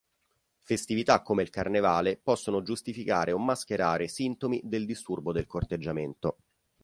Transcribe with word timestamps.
Festività 0.63 1.21
come 1.21 1.43
il 1.43 1.51
Carnevale 1.51 2.17
possono 2.17 2.63
giustificare 2.63 3.33
o 3.33 3.37
mascherare 3.37 4.07
sintomi 4.07 4.59
del 4.63 4.87
disturbo 4.87 5.31
del 5.31 5.45
corteggiamento. 5.45 6.37